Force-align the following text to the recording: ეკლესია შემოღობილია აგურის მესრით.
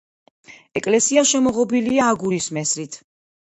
ეკლესია 0.81 1.25
შემოღობილია 1.33 2.09
აგურის 2.17 2.51
მესრით. 2.59 3.01